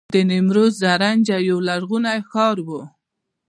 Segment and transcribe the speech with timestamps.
[0.13, 2.69] د نیمروز زرنج یو لرغونی ښار و